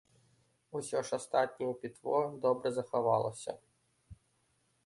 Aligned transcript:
Усё 0.77 1.03
ж 1.09 1.11
астатняе 1.17 1.69
пітво 1.83 2.17
добра 2.47 2.73
захавалася. 2.79 3.59